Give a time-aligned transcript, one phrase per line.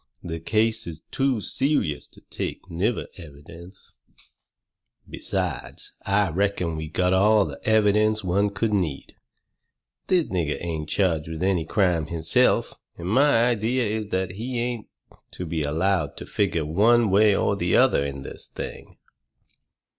[0.23, 3.91] The case is too serious to take nigger evidence.
[5.07, 9.13] Besides, I reckon we got all the evidence any one could need.
[10.07, 14.87] This nigger ain't charged with any crime himself, and my idea is that he ain't
[15.33, 18.97] to be allowed to figure one way or the other in this thing."